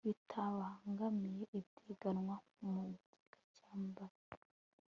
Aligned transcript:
bitabangamiye 0.07 1.43
ibiteganywa 1.55 2.35
mu 2.71 2.79
gika 2.95 3.39
cya 3.57 3.69
mbere 3.87 4.17